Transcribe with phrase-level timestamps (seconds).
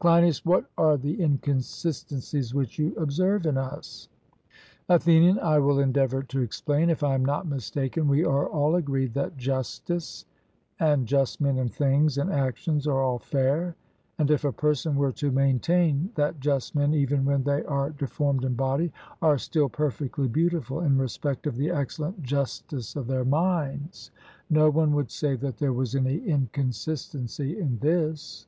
[0.00, 4.10] CLEINIAS: What are the inconsistencies which you observe in us?
[4.90, 6.90] ATHENIAN: I will endeavour to explain.
[6.90, 10.26] If I am not mistaken, we are all agreed that justice,
[10.78, 13.76] and just men and things and actions, are all fair,
[14.18, 18.44] and, if a person were to maintain that just men, even when they are deformed
[18.44, 18.92] in body,
[19.22, 24.10] are still perfectly beautiful in respect of the excellent justice of their minds,
[24.50, 28.46] no one would say that there was any inconsistency in this.